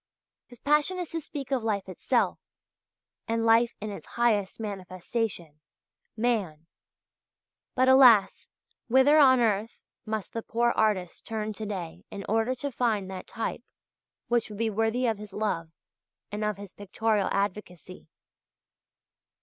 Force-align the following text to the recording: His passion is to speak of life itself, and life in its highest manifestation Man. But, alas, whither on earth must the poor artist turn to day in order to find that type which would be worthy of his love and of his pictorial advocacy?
His 0.47 0.59
passion 0.59 0.97
is 0.97 1.11
to 1.11 1.21
speak 1.21 1.51
of 1.51 1.63
life 1.63 1.87
itself, 1.87 2.39
and 3.27 3.45
life 3.45 3.75
in 3.79 3.91
its 3.91 4.07
highest 4.17 4.59
manifestation 4.59 5.59
Man. 6.17 6.65
But, 7.75 7.87
alas, 7.87 8.49
whither 8.87 9.19
on 9.19 9.39
earth 9.39 9.77
must 10.03 10.33
the 10.33 10.41
poor 10.41 10.71
artist 10.71 11.23
turn 11.25 11.53
to 11.53 11.67
day 11.67 12.03
in 12.09 12.25
order 12.27 12.55
to 12.55 12.71
find 12.71 13.11
that 13.11 13.27
type 13.27 13.61
which 14.27 14.49
would 14.49 14.57
be 14.57 14.71
worthy 14.71 15.05
of 15.05 15.19
his 15.19 15.33
love 15.33 15.69
and 16.31 16.43
of 16.43 16.57
his 16.57 16.73
pictorial 16.73 17.29
advocacy? 17.31 18.07